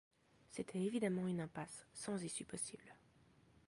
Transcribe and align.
C’était 0.49 0.79
évidemment 0.81 1.27
une 1.27 1.41
impasse, 1.41 1.85
sans 1.93 2.23
issue 2.23 2.43
possible. 2.43 2.91